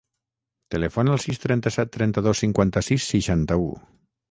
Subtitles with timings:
[0.75, 3.71] Telefona al sis, trenta-set, trenta-dos, cinquanta-sis, seixanta-u.